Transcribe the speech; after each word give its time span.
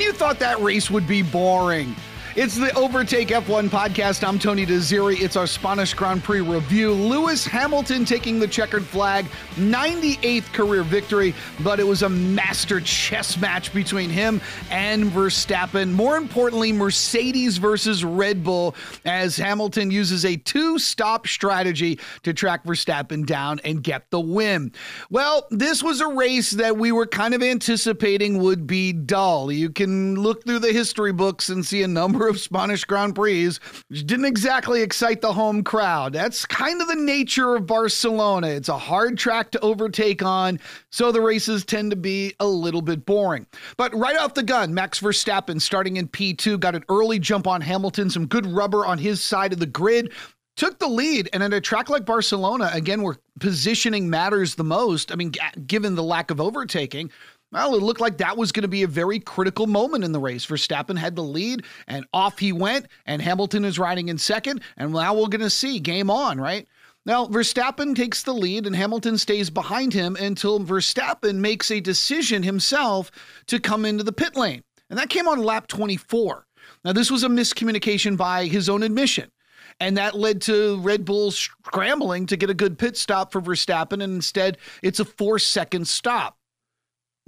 You 0.00 0.12
thought 0.12 0.38
that 0.38 0.58
race 0.60 0.90
would 0.90 1.06
be 1.06 1.22
boring. 1.22 1.94
It's 2.36 2.56
the 2.56 2.72
Overtake 2.74 3.26
F1 3.26 3.70
podcast. 3.70 4.26
I'm 4.26 4.38
Tony 4.38 4.64
Desiri. 4.64 5.20
It's 5.20 5.34
our 5.34 5.48
Spanish 5.48 5.94
Grand 5.94 6.22
Prix 6.22 6.40
review. 6.40 6.92
Lewis 6.92 7.44
Hamilton 7.44 8.04
taking 8.04 8.38
the 8.38 8.46
checkered 8.46 8.84
flag, 8.84 9.24
98th 9.56 10.52
career 10.52 10.84
victory, 10.84 11.34
but 11.64 11.80
it 11.80 11.86
was 11.86 12.02
a 12.02 12.08
master 12.08 12.80
chess 12.80 13.36
match 13.40 13.74
between 13.74 14.10
him 14.10 14.40
and 14.70 15.10
Verstappen. 15.10 15.90
More 15.90 16.16
importantly, 16.16 16.72
Mercedes 16.72 17.58
versus 17.58 18.04
Red 18.04 18.44
Bull 18.44 18.76
as 19.04 19.36
Hamilton 19.36 19.90
uses 19.90 20.24
a 20.24 20.36
two 20.36 20.78
stop 20.78 21.26
strategy 21.26 21.98
to 22.22 22.32
track 22.32 22.62
Verstappen 22.62 23.26
down 23.26 23.58
and 23.64 23.82
get 23.82 24.08
the 24.10 24.20
win. 24.20 24.70
Well, 25.10 25.48
this 25.50 25.82
was 25.82 26.00
a 26.00 26.06
race 26.06 26.52
that 26.52 26.76
we 26.76 26.92
were 26.92 27.06
kind 27.06 27.34
of 27.34 27.42
anticipating 27.42 28.38
would 28.38 28.68
be 28.68 28.92
dull. 28.92 29.50
You 29.50 29.70
can 29.70 30.14
look 30.14 30.44
through 30.44 30.60
the 30.60 30.72
history 30.72 31.12
books 31.12 31.48
and 31.48 31.66
see 31.66 31.82
a 31.82 31.88
number 31.88 32.19
number 32.20 32.30
of 32.30 32.38
Spanish 32.38 32.84
Grand 32.84 33.14
Prix, 33.14 33.46
which 33.88 34.06
didn't 34.06 34.26
exactly 34.26 34.82
excite 34.82 35.22
the 35.22 35.32
home 35.32 35.64
crowd. 35.64 36.12
That's 36.12 36.44
kind 36.44 36.82
of 36.82 36.88
the 36.88 36.94
nature 36.94 37.56
of 37.56 37.66
Barcelona. 37.66 38.48
It's 38.48 38.68
a 38.68 38.76
hard 38.76 39.16
track 39.16 39.50
to 39.52 39.60
overtake 39.60 40.22
on, 40.22 40.60
so 40.92 41.12
the 41.12 41.22
races 41.22 41.64
tend 41.64 41.90
to 41.92 41.96
be 41.96 42.34
a 42.38 42.46
little 42.46 42.82
bit 42.82 43.06
boring. 43.06 43.46
But 43.78 43.94
right 43.94 44.18
off 44.18 44.34
the 44.34 44.42
gun, 44.42 44.74
Max 44.74 45.00
Verstappen, 45.00 45.62
starting 45.62 45.96
in 45.96 46.08
P2, 46.08 46.60
got 46.60 46.74
an 46.74 46.84
early 46.90 47.18
jump 47.18 47.46
on 47.46 47.62
Hamilton, 47.62 48.10
some 48.10 48.26
good 48.26 48.44
rubber 48.44 48.84
on 48.84 48.98
his 48.98 49.22
side 49.22 49.54
of 49.54 49.58
the 49.58 49.66
grid 49.66 50.12
took 50.56 50.78
the 50.78 50.88
lead. 50.88 51.30
And 51.32 51.42
at 51.42 51.54
a 51.54 51.60
track 51.60 51.88
like 51.88 52.04
Barcelona, 52.04 52.68
again, 52.74 53.00
where 53.00 53.16
positioning 53.38 54.10
matters 54.10 54.56
the 54.56 54.64
most, 54.64 55.10
I 55.10 55.14
mean, 55.14 55.32
given 55.66 55.94
the 55.94 56.02
lack 56.02 56.30
of 56.30 56.38
overtaking, 56.38 57.10
well, 57.52 57.74
it 57.74 57.82
looked 57.82 58.00
like 58.00 58.18
that 58.18 58.36
was 58.36 58.52
going 58.52 58.62
to 58.62 58.68
be 58.68 58.84
a 58.84 58.88
very 58.88 59.18
critical 59.18 59.66
moment 59.66 60.04
in 60.04 60.12
the 60.12 60.20
race. 60.20 60.46
Verstappen 60.46 60.96
had 60.96 61.16
the 61.16 61.22
lead, 61.22 61.64
and 61.88 62.06
off 62.12 62.38
he 62.38 62.52
went, 62.52 62.86
and 63.06 63.20
Hamilton 63.20 63.64
is 63.64 63.78
riding 63.78 64.08
in 64.08 64.18
second. 64.18 64.60
And 64.76 64.92
now 64.92 65.14
we're 65.14 65.28
going 65.28 65.40
to 65.40 65.50
see 65.50 65.80
game 65.80 66.10
on, 66.10 66.40
right? 66.40 66.68
Now, 67.06 67.26
Verstappen 67.26 67.96
takes 67.96 68.22
the 68.22 68.34
lead, 68.34 68.66
and 68.66 68.76
Hamilton 68.76 69.18
stays 69.18 69.50
behind 69.50 69.92
him 69.92 70.16
until 70.16 70.60
Verstappen 70.60 71.36
makes 71.36 71.70
a 71.70 71.80
decision 71.80 72.42
himself 72.42 73.10
to 73.46 73.58
come 73.58 73.84
into 73.84 74.04
the 74.04 74.12
pit 74.12 74.36
lane. 74.36 74.62
And 74.88 74.98
that 74.98 75.08
came 75.08 75.26
on 75.26 75.42
lap 75.42 75.66
24. 75.66 76.46
Now, 76.84 76.92
this 76.92 77.10
was 77.10 77.24
a 77.24 77.28
miscommunication 77.28 78.16
by 78.16 78.46
his 78.46 78.68
own 78.68 78.82
admission. 78.82 79.30
And 79.80 79.96
that 79.96 80.14
led 80.14 80.42
to 80.42 80.78
Red 80.80 81.04
Bull 81.06 81.30
scrambling 81.30 82.26
to 82.26 82.36
get 82.36 82.50
a 82.50 82.54
good 82.54 82.78
pit 82.78 82.96
stop 82.96 83.32
for 83.32 83.40
Verstappen. 83.40 84.02
And 84.02 84.14
instead, 84.14 84.58
it's 84.82 85.00
a 85.00 85.04
four 85.04 85.38
second 85.38 85.88
stop 85.88 86.36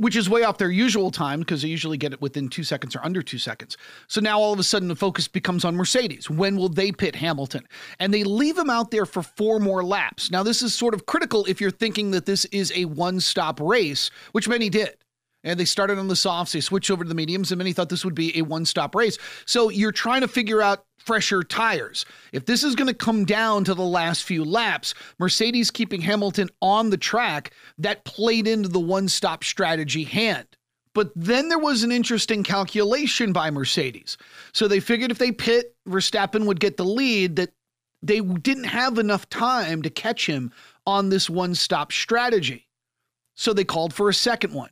which 0.02 0.16
is 0.16 0.28
way 0.28 0.42
off 0.42 0.58
their 0.58 0.68
usual 0.68 1.12
time 1.12 1.38
because 1.38 1.62
they 1.62 1.68
usually 1.68 1.96
get 1.96 2.12
it 2.12 2.20
within 2.20 2.48
two 2.48 2.64
seconds 2.64 2.96
or 2.96 3.04
under 3.04 3.22
two 3.22 3.38
seconds. 3.38 3.76
So 4.08 4.20
now 4.20 4.40
all 4.40 4.52
of 4.52 4.58
a 4.58 4.64
sudden 4.64 4.88
the 4.88 4.96
focus 4.96 5.28
becomes 5.28 5.64
on 5.64 5.76
Mercedes. 5.76 6.28
When 6.28 6.56
will 6.56 6.68
they 6.68 6.90
pit 6.90 7.14
Hamilton? 7.14 7.68
And 8.00 8.12
they 8.12 8.24
leave 8.24 8.58
him 8.58 8.68
out 8.68 8.90
there 8.90 9.06
for 9.06 9.22
four 9.22 9.60
more 9.60 9.84
laps. 9.84 10.28
Now, 10.28 10.42
this 10.42 10.60
is 10.60 10.74
sort 10.74 10.94
of 10.94 11.06
critical 11.06 11.44
if 11.44 11.60
you're 11.60 11.70
thinking 11.70 12.10
that 12.10 12.26
this 12.26 12.44
is 12.46 12.72
a 12.74 12.86
one 12.86 13.20
stop 13.20 13.60
race, 13.60 14.10
which 14.32 14.48
many 14.48 14.68
did. 14.68 14.96
And 15.44 15.58
they 15.58 15.64
started 15.64 15.98
on 15.98 16.08
the 16.08 16.16
softs, 16.16 16.52
they 16.52 16.60
switched 16.60 16.90
over 16.90 17.04
to 17.04 17.08
the 17.08 17.14
mediums, 17.14 17.50
and 17.50 17.58
many 17.58 17.72
thought 17.72 17.88
this 17.88 18.04
would 18.04 18.14
be 18.14 18.38
a 18.38 18.42
one 18.42 18.64
stop 18.64 18.94
race. 18.94 19.18
So 19.44 19.70
you're 19.70 19.92
trying 19.92 20.20
to 20.20 20.28
figure 20.28 20.62
out 20.62 20.84
fresher 20.98 21.42
tires. 21.42 22.04
If 22.32 22.46
this 22.46 22.62
is 22.62 22.76
going 22.76 22.88
to 22.88 22.94
come 22.94 23.24
down 23.24 23.64
to 23.64 23.74
the 23.74 23.82
last 23.82 24.22
few 24.22 24.44
laps, 24.44 24.94
Mercedes 25.18 25.70
keeping 25.70 26.00
Hamilton 26.00 26.48
on 26.60 26.90
the 26.90 26.96
track, 26.96 27.52
that 27.78 28.04
played 28.04 28.46
into 28.46 28.68
the 28.68 28.80
one 28.80 29.08
stop 29.08 29.42
strategy 29.42 30.04
hand. 30.04 30.46
But 30.94 31.10
then 31.16 31.48
there 31.48 31.58
was 31.58 31.82
an 31.82 31.90
interesting 31.90 32.42
calculation 32.42 33.32
by 33.32 33.50
Mercedes. 33.50 34.18
So 34.52 34.68
they 34.68 34.80
figured 34.80 35.10
if 35.10 35.18
they 35.18 35.32
pit, 35.32 35.74
Verstappen 35.88 36.46
would 36.46 36.60
get 36.60 36.76
the 36.76 36.84
lead, 36.84 37.36
that 37.36 37.50
they 38.02 38.20
didn't 38.20 38.64
have 38.64 38.98
enough 38.98 39.28
time 39.28 39.82
to 39.82 39.90
catch 39.90 40.26
him 40.26 40.52
on 40.86 41.08
this 41.08 41.30
one 41.30 41.54
stop 41.54 41.92
strategy. 41.92 42.68
So 43.34 43.52
they 43.52 43.64
called 43.64 43.94
for 43.94 44.08
a 44.08 44.14
second 44.14 44.52
one. 44.52 44.70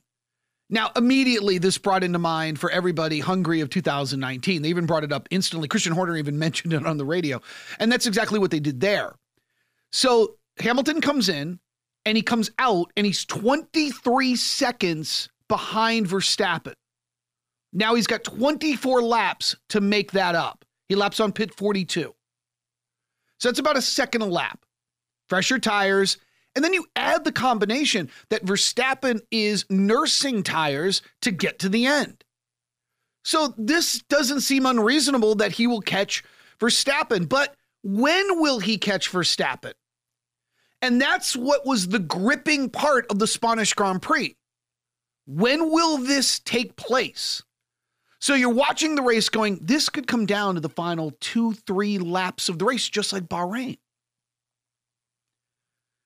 Now, 0.73 0.93
immediately, 0.95 1.59
this 1.59 1.79
brought 1.79 2.05
into 2.05 2.21
mind 2.21 2.61
for 2.61 2.71
everybody 2.71 3.19
Hungary 3.19 3.61
of 3.61 3.71
2019. 3.71 4.63
They 4.63 4.69
even 4.69 4.87
brought 4.87 5.03
it 5.03 5.13
up 5.13 5.27
instantly. 5.31 5.67
Christian 5.67 5.93
Horner 5.93 6.17
even 6.17 6.39
mentioned 6.39 6.73
it 6.73 6.87
on 6.87 6.97
the 6.97 7.05
radio. 7.05 7.43
And 7.81 7.91
that's 7.91 8.07
exactly 8.07 8.39
what 8.39 8.53
they 8.53 8.61
did 8.61 8.81
there. 8.81 9.15
So 9.91 10.37
Hamilton 10.61 11.01
comes 11.01 11.29
in 11.29 11.59
and 12.05 12.17
he 12.17 12.23
comes 12.23 12.53
out 12.59 12.93
and 12.97 13.05
he's 13.05 13.25
23 13.25 14.37
seconds 14.37 15.29
behind 15.49 16.07
Verstappen. 16.07 16.75
Now 17.73 17.97
he's 17.97 18.07
got 18.07 18.23
24 18.25 19.03
laps 19.03 19.57
to 19.71 19.81
make 19.81 20.13
that 20.13 20.37
up. 20.37 20.65
He 20.89 20.95
laps 20.95 21.19
on 21.19 21.33
pit 21.33 21.55
42. 21.55 22.15
So 23.39 23.49
that's 23.49 23.59
about 23.59 23.77
a 23.77 23.83
second 23.83 24.23
a 24.23 24.27
lap. 24.27 24.61
Fresher 25.29 25.59
tires 25.59 26.19
and 26.55 26.65
then 26.65 26.75
you 26.75 26.87
add 26.97 27.25
the 27.25 27.33
combination 27.33 28.11
that 28.31 28.45
Verstappen 28.45 29.21
is 29.31 29.65
nursing 29.71 30.43
tires 30.43 31.03
to 31.23 31.31
get 31.31 31.59
to 31.61 31.69
the 31.69 31.87
end. 31.87 32.25
So 33.25 33.55
this 33.57 34.03
doesn't 34.09 34.41
seem 34.41 34.67
unreasonable 34.67 35.37
that 35.37 35.53
he 35.53 35.67
will 35.67 35.81
catch 35.81 36.25
Verstappen. 36.59 37.29
But 37.29 37.55
when 37.83 38.41
will 38.41 38.59
he 38.59 38.79
catch 38.79 39.11
Verstappen? 39.11 39.73
And 40.83 41.01
that's 41.01 41.37
what 41.37 41.67
was 41.67 41.89
the 41.89 41.99
gripping 41.99 42.71
part 42.71 43.07
of 43.11 43.19
the 43.19 43.27
Spanish 43.27 43.75
Grand 43.75 44.03
Prix. 44.03 44.35
When 45.27 45.71
will 45.71 45.99
this 45.99 46.39
take 46.41 46.77
place? 46.77 47.43
So 48.19 48.35
you're 48.35 48.51
watching 48.51 48.95
the 48.95 49.03
race 49.03 49.29
going, 49.29 49.61
this 49.63 49.89
could 49.89 50.07
come 50.07 50.27
down 50.27 50.55
to 50.55 50.61
the 50.61 50.69
final 50.69 51.13
two, 51.21 51.53
three 51.53 51.99
laps 51.99 52.49
of 52.49 52.59
the 52.59 52.65
race, 52.65 52.89
just 52.89 53.13
like 53.13 53.25
Bahrain. 53.25 53.79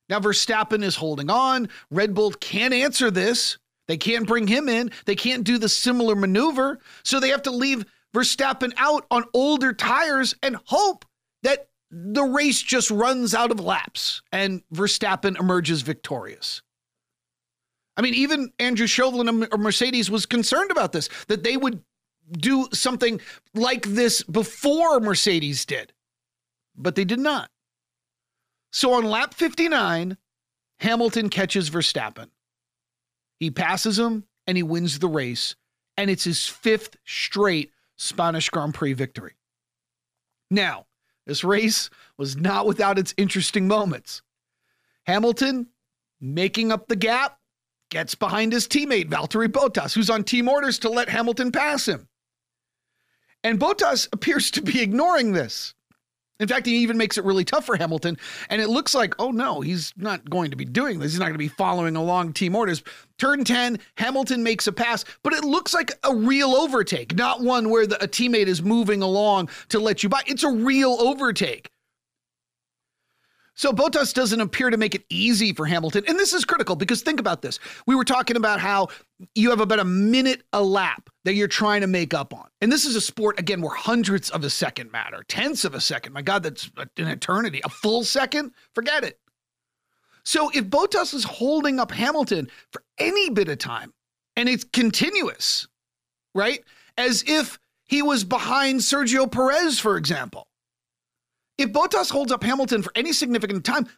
Now, 0.08 0.20
Verstappen 0.20 0.82
is 0.82 0.96
holding 0.96 1.30
on. 1.30 1.68
Red 1.90 2.14
Bull 2.14 2.32
can't 2.32 2.74
answer 2.74 3.10
this. 3.10 3.58
They 3.88 3.96
can't 3.96 4.26
bring 4.26 4.46
him 4.46 4.68
in. 4.68 4.90
They 5.06 5.14
can't 5.14 5.44
do 5.44 5.58
the 5.58 5.68
similar 5.68 6.14
maneuver. 6.14 6.80
So 7.02 7.20
they 7.20 7.30
have 7.30 7.42
to 7.42 7.50
leave 7.50 7.84
Verstappen 8.14 8.72
out 8.76 9.06
on 9.10 9.24
older 9.34 9.72
tires 9.72 10.34
and 10.42 10.56
hope 10.66 11.04
that 11.42 11.68
the 11.90 12.24
race 12.24 12.60
just 12.60 12.90
runs 12.90 13.34
out 13.34 13.50
of 13.50 13.60
laps 13.60 14.22
and 14.32 14.62
Verstappen 14.72 15.38
emerges 15.38 15.82
victorious. 15.82 16.62
I 17.96 18.02
mean, 18.02 18.14
even 18.14 18.52
Andrew 18.58 18.86
Shovlin 18.86 19.52
of 19.52 19.60
Mercedes 19.60 20.10
was 20.10 20.26
concerned 20.26 20.70
about 20.70 20.92
this, 20.92 21.08
that 21.28 21.44
they 21.44 21.56
would 21.56 21.82
do 22.32 22.68
something 22.72 23.20
like 23.54 23.86
this 23.86 24.22
before 24.22 24.98
Mercedes 24.98 25.64
did, 25.64 25.92
but 26.76 26.96
they 26.96 27.04
did 27.04 27.20
not. 27.20 27.50
So 28.74 28.94
on 28.94 29.04
lap 29.04 29.34
59, 29.34 30.16
Hamilton 30.80 31.28
catches 31.28 31.70
Verstappen. 31.70 32.30
He 33.38 33.48
passes 33.52 34.00
him 34.00 34.24
and 34.48 34.56
he 34.56 34.64
wins 34.64 34.98
the 34.98 35.06
race, 35.06 35.54
and 35.96 36.10
it's 36.10 36.24
his 36.24 36.48
fifth 36.48 36.96
straight 37.06 37.70
Spanish 37.94 38.50
Grand 38.50 38.74
Prix 38.74 38.94
victory. 38.94 39.34
Now, 40.50 40.86
this 41.24 41.44
race 41.44 41.88
was 42.18 42.36
not 42.36 42.66
without 42.66 42.98
its 42.98 43.14
interesting 43.16 43.68
moments. 43.68 44.22
Hamilton, 45.06 45.68
making 46.20 46.72
up 46.72 46.88
the 46.88 46.96
gap, 46.96 47.38
gets 47.90 48.16
behind 48.16 48.52
his 48.52 48.66
teammate, 48.66 49.08
Valtteri 49.08 49.46
Bottas, 49.46 49.94
who's 49.94 50.10
on 50.10 50.24
team 50.24 50.48
orders 50.48 50.80
to 50.80 50.88
let 50.88 51.08
Hamilton 51.08 51.52
pass 51.52 51.86
him. 51.86 52.08
And 53.44 53.60
Bottas 53.60 54.08
appears 54.12 54.50
to 54.50 54.62
be 54.62 54.82
ignoring 54.82 55.30
this. 55.30 55.74
In 56.40 56.48
fact, 56.48 56.66
he 56.66 56.76
even 56.78 56.98
makes 56.98 57.16
it 57.16 57.24
really 57.24 57.44
tough 57.44 57.64
for 57.64 57.76
Hamilton. 57.76 58.18
And 58.50 58.60
it 58.60 58.68
looks 58.68 58.94
like, 58.94 59.14
oh 59.18 59.30
no, 59.30 59.60
he's 59.60 59.92
not 59.96 60.28
going 60.28 60.50
to 60.50 60.56
be 60.56 60.64
doing 60.64 60.98
this. 60.98 61.12
He's 61.12 61.20
not 61.20 61.26
going 61.26 61.34
to 61.34 61.38
be 61.38 61.48
following 61.48 61.96
along 61.96 62.32
team 62.32 62.56
orders. 62.56 62.82
Turn 63.18 63.44
10, 63.44 63.78
Hamilton 63.96 64.42
makes 64.42 64.66
a 64.66 64.72
pass, 64.72 65.04
but 65.22 65.32
it 65.32 65.44
looks 65.44 65.72
like 65.72 65.92
a 66.02 66.14
real 66.14 66.50
overtake, 66.50 67.14
not 67.14 67.40
one 67.40 67.70
where 67.70 67.86
the, 67.86 68.02
a 68.02 68.08
teammate 68.08 68.46
is 68.46 68.62
moving 68.62 69.02
along 69.02 69.48
to 69.68 69.78
let 69.78 70.02
you 70.02 70.08
by. 70.08 70.22
It's 70.26 70.42
a 70.42 70.50
real 70.50 70.96
overtake. 71.00 71.68
So 73.56 73.72
Bottas 73.72 74.12
doesn't 74.12 74.40
appear 74.40 74.70
to 74.70 74.76
make 74.76 74.94
it 74.94 75.04
easy 75.08 75.52
for 75.52 75.64
Hamilton. 75.64 76.04
And 76.08 76.18
this 76.18 76.32
is 76.32 76.44
critical 76.44 76.74
because 76.74 77.02
think 77.02 77.20
about 77.20 77.40
this. 77.40 77.60
We 77.86 77.94
were 77.94 78.04
talking 78.04 78.36
about 78.36 78.58
how 78.58 78.88
you 79.34 79.50
have 79.50 79.60
about 79.60 79.78
a 79.78 79.84
minute 79.84 80.42
a 80.52 80.62
lap 80.62 81.08
that 81.24 81.34
you're 81.34 81.46
trying 81.46 81.80
to 81.82 81.86
make 81.86 82.12
up 82.14 82.34
on. 82.34 82.48
And 82.60 82.70
this 82.70 82.84
is 82.84 82.96
a 82.96 83.00
sport, 83.00 83.38
again, 83.38 83.60
where 83.60 83.74
hundredths 83.74 84.30
of 84.30 84.42
a 84.42 84.50
second 84.50 84.90
matter, 84.90 85.24
tenths 85.28 85.64
of 85.64 85.74
a 85.74 85.80
second. 85.80 86.12
My 86.12 86.22
God, 86.22 86.42
that's 86.42 86.68
an 86.76 87.06
eternity. 87.06 87.60
A 87.64 87.68
full 87.68 88.02
second? 88.02 88.52
Forget 88.74 89.04
it. 89.04 89.20
So 90.24 90.50
if 90.52 90.64
Bottas 90.64 91.14
is 91.14 91.24
holding 91.24 91.78
up 91.78 91.92
Hamilton 91.92 92.48
for 92.72 92.82
any 92.98 93.30
bit 93.30 93.48
of 93.48 93.58
time 93.58 93.92
and 94.36 94.48
it's 94.48 94.64
continuous, 94.64 95.68
right? 96.34 96.64
As 96.98 97.22
if 97.26 97.58
he 97.84 98.02
was 98.02 98.24
behind 98.24 98.80
Sergio 98.80 99.30
Perez, 99.30 99.78
for 99.78 99.96
example 99.96 100.48
if 101.58 101.72
Bottas 101.72 102.10
holds 102.10 102.32
up 102.32 102.42
Hamilton 102.42 102.82
for 102.82 102.92
any 102.94 103.12
significant 103.12 103.64
time, 103.64 103.88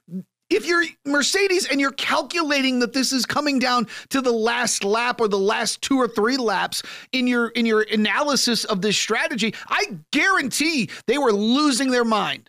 if 0.48 0.66
you're 0.66 0.84
Mercedes 1.04 1.66
and 1.66 1.80
you're 1.80 1.92
calculating 1.92 2.78
that 2.80 2.92
this 2.92 3.12
is 3.12 3.26
coming 3.26 3.58
down 3.58 3.88
to 4.10 4.20
the 4.20 4.32
last 4.32 4.84
lap 4.84 5.20
or 5.20 5.28
the 5.28 5.38
last 5.38 5.82
two 5.82 5.98
or 5.98 6.06
three 6.06 6.36
laps 6.36 6.82
in 7.12 7.26
your 7.26 7.48
in 7.48 7.66
your 7.66 7.82
analysis 7.82 8.64
of 8.64 8.80
this 8.80 8.96
strategy, 8.96 9.54
I 9.68 9.98
guarantee 10.12 10.90
they 11.06 11.18
were 11.18 11.32
losing 11.32 11.90
their 11.90 12.04
mind. 12.04 12.48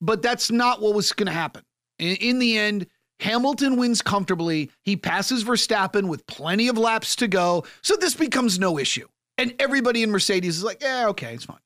But 0.00 0.22
that's 0.22 0.50
not 0.50 0.80
what 0.80 0.94
was 0.94 1.12
going 1.12 1.26
to 1.26 1.32
happen. 1.32 1.62
In, 1.98 2.16
in 2.16 2.38
the 2.38 2.58
end, 2.58 2.86
Hamilton 3.20 3.76
wins 3.76 4.02
comfortably. 4.02 4.70
He 4.82 4.96
passes 4.96 5.44
Verstappen 5.44 6.08
with 6.08 6.26
plenty 6.26 6.68
of 6.68 6.76
laps 6.76 7.14
to 7.16 7.28
go. 7.28 7.64
So 7.82 7.96
this 7.96 8.14
becomes 8.14 8.58
no 8.58 8.78
issue. 8.78 9.06
And 9.38 9.54
everybody 9.60 10.02
in 10.02 10.10
Mercedes 10.10 10.58
is 10.58 10.64
like, 10.64 10.82
yeah, 10.82 11.08
okay, 11.08 11.34
it's 11.34 11.44
fine. 11.44 11.58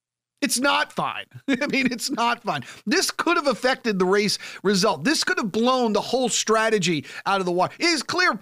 It's 0.43 0.59
not 0.59 0.93
fine. 0.93 1.25
I 1.49 1.67
mean, 1.67 1.89
it's 1.91 2.11
not 2.11 2.43
fine. 2.43 2.65
This 2.87 3.11
could 3.11 3.37
have 3.37 3.47
affected 3.47 3.99
the 3.99 4.05
race 4.05 4.39
result. 4.63 5.05
This 5.05 5.25
could 5.25 5.39
have 5.39 5.53
blown 5.53 5.93
the 5.93 6.01
whole 6.01 6.29
strategy 6.29 7.05
out 7.25 7.41
of 7.41 7.47
the 7.47 7.53
water. 7.53 7.75
It 7.79 7.87
is 7.87 8.03
clear 8.03 8.39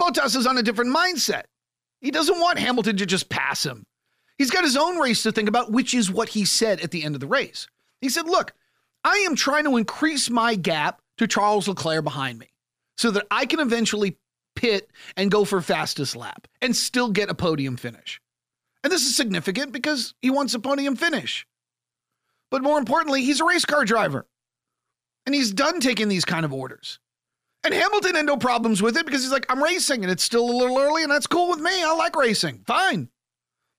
Bottas 0.00 0.36
is 0.36 0.46
on 0.46 0.58
a 0.58 0.62
different 0.62 0.94
mindset. 0.94 1.44
He 2.00 2.10
doesn't 2.10 2.40
want 2.40 2.58
Hamilton 2.58 2.96
to 2.98 3.06
just 3.06 3.28
pass 3.28 3.64
him. 3.64 3.86
He's 4.38 4.50
got 4.50 4.64
his 4.64 4.76
own 4.76 4.98
race 4.98 5.22
to 5.22 5.32
think 5.32 5.48
about, 5.48 5.70
which 5.70 5.94
is 5.94 6.10
what 6.10 6.28
he 6.28 6.44
said 6.44 6.80
at 6.80 6.90
the 6.90 7.04
end 7.04 7.14
of 7.14 7.20
the 7.20 7.26
race. 7.26 7.68
He 8.00 8.08
said, 8.08 8.26
Look, 8.26 8.52
I 9.04 9.18
am 9.18 9.36
trying 9.36 9.64
to 9.64 9.76
increase 9.76 10.28
my 10.28 10.54
gap 10.54 11.00
to 11.18 11.26
Charles 11.26 11.68
Leclerc 11.68 12.04
behind 12.04 12.38
me 12.38 12.52
so 12.96 13.10
that 13.12 13.26
I 13.30 13.46
can 13.46 13.60
eventually 13.60 14.18
pit 14.56 14.90
and 15.16 15.30
go 15.30 15.44
for 15.44 15.60
fastest 15.60 16.16
lap 16.16 16.48
and 16.60 16.74
still 16.74 17.10
get 17.10 17.30
a 17.30 17.34
podium 17.34 17.76
finish. 17.76 18.20
And 18.84 18.92
this 18.92 19.06
is 19.06 19.16
significant 19.16 19.72
because 19.72 20.14
he 20.20 20.30
wants 20.30 20.52
a 20.52 20.60
podium 20.60 20.94
finish. 20.94 21.46
But 22.50 22.62
more 22.62 22.78
importantly, 22.78 23.24
he's 23.24 23.40
a 23.40 23.44
race 23.44 23.64
car 23.64 23.84
driver. 23.86 24.26
And 25.24 25.34
he's 25.34 25.52
done 25.52 25.80
taking 25.80 26.08
these 26.08 26.26
kind 26.26 26.44
of 26.44 26.52
orders. 26.52 27.00
And 27.64 27.72
Hamilton 27.72 28.14
had 28.14 28.26
no 28.26 28.36
problems 28.36 28.82
with 28.82 28.98
it 28.98 29.06
because 29.06 29.22
he's 29.22 29.32
like, 29.32 29.46
I'm 29.48 29.62
racing 29.62 30.02
and 30.02 30.12
it's 30.12 30.22
still 30.22 30.44
a 30.44 30.52
little 30.52 30.78
early 30.78 31.02
and 31.02 31.10
that's 31.10 31.26
cool 31.26 31.48
with 31.48 31.60
me. 31.60 31.82
I 31.82 31.94
like 31.94 32.14
racing. 32.14 32.62
Fine. 32.66 33.08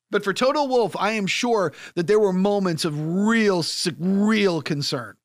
But 0.10 0.24
for 0.24 0.34
Toto 0.34 0.64
Wolff, 0.66 0.96
I 0.98 1.12
am 1.12 1.28
sure 1.28 1.72
that 1.94 2.08
there 2.08 2.20
were 2.20 2.34
moments 2.34 2.84
of 2.84 3.00
real, 3.00 3.64
real 4.00 4.64
concern. 4.64 5.18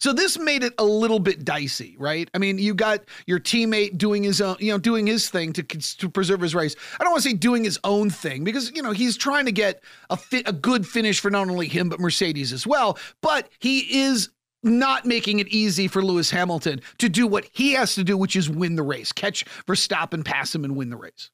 So 0.00 0.12
this 0.12 0.38
made 0.38 0.62
it 0.62 0.74
a 0.78 0.84
little 0.84 1.18
bit 1.18 1.44
dicey, 1.44 1.96
right? 1.98 2.30
I 2.32 2.38
mean, 2.38 2.58
you 2.58 2.74
got 2.74 3.00
your 3.26 3.40
teammate 3.40 3.98
doing 3.98 4.22
his 4.22 4.40
own, 4.40 4.56
you 4.60 4.70
know, 4.70 4.78
doing 4.78 5.06
his 5.06 5.28
thing 5.28 5.52
to, 5.54 5.62
to 5.62 6.08
preserve 6.08 6.40
his 6.40 6.54
race. 6.54 6.76
I 7.00 7.04
don't 7.04 7.12
want 7.12 7.24
to 7.24 7.28
say 7.30 7.34
doing 7.34 7.64
his 7.64 7.78
own 7.82 8.08
thing 8.08 8.44
because, 8.44 8.70
you 8.74 8.82
know, 8.82 8.92
he's 8.92 9.16
trying 9.16 9.46
to 9.46 9.52
get 9.52 9.82
a 10.10 10.18
a 10.46 10.52
good 10.52 10.86
finish 10.86 11.20
for 11.20 11.30
not 11.30 11.48
only 11.48 11.68
him, 11.68 11.88
but 11.88 11.98
Mercedes 11.98 12.52
as 12.52 12.66
well. 12.66 12.98
But 13.22 13.48
he 13.58 14.02
is 14.02 14.30
not 14.62 15.04
making 15.04 15.40
it 15.40 15.48
easy 15.48 15.88
for 15.88 16.02
Lewis 16.02 16.30
Hamilton 16.30 16.80
to 16.98 17.08
do 17.08 17.26
what 17.26 17.48
he 17.52 17.72
has 17.72 17.94
to 17.94 18.04
do, 18.04 18.16
which 18.16 18.36
is 18.36 18.50
win 18.50 18.76
the 18.76 18.82
race, 18.82 19.12
catch 19.12 19.44
Verstappen, 19.66 20.24
pass 20.24 20.54
him, 20.54 20.64
and 20.64 20.76
win 20.76 20.90
the 20.90 20.96
race. 20.96 21.30